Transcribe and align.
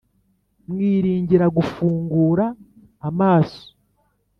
Mwingingira 0.69 1.45
gufungura 1.55 2.45
amso, 3.07 3.61